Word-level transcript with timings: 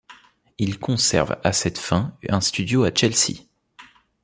Il 0.57 0.79
conserve 0.79 1.37
à 1.43 1.53
cette 1.53 1.77
fin 1.77 2.17
un 2.27 2.41
studio 2.41 2.85
à 2.85 2.89
Chelsea. 2.91 3.43